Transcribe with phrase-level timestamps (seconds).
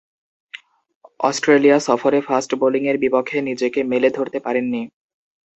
[1.19, 4.81] Australia সফরে fast বোলিংয়ের বিপক্ষে নিজেকে মেলে ধরতে পারেননি।